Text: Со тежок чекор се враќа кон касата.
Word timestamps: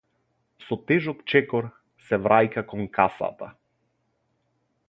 Со 0.67 0.77
тежок 0.91 1.19
чекор 1.33 1.69
се 2.07 2.21
враќа 2.23 2.65
кон 2.73 2.85
касата. 2.99 3.55